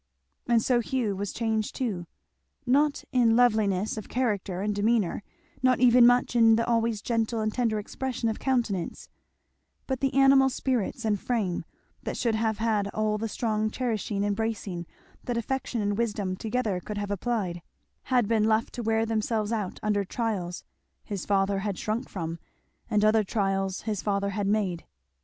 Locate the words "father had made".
24.01-24.83